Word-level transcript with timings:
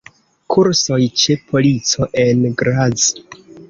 Kursoj 0.53 0.99
ĉe 1.25 1.37
polico 1.53 2.11
en 2.27 2.45
Graz. 2.65 3.11